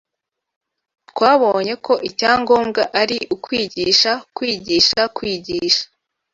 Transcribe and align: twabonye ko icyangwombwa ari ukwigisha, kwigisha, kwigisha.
twabonye 1.09 1.73
ko 1.85 1.93
icyangwombwa 2.09 2.83
ari 3.01 3.17
ukwigisha, 3.35 4.11
kwigisha, 4.35 5.01
kwigisha. 5.17 5.83